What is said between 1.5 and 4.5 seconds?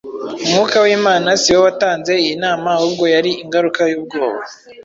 we watanze iyi nama ahubwo yari ingaruka y’ubwoba.